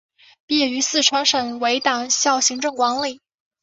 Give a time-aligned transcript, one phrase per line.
[0.47, 3.21] 毕业于四川省委党校行政管理。